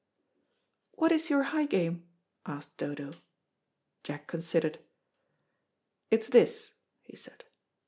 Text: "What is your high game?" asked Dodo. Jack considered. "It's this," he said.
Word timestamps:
"What 0.93 1.11
is 1.11 1.29
your 1.29 1.43
high 1.43 1.67
game?" 1.67 2.07
asked 2.43 2.75
Dodo. 2.77 3.13
Jack 4.03 4.25
considered. 4.25 4.79
"It's 6.09 6.25
this," 6.29 6.73
he 7.03 7.15
said. 7.15 7.43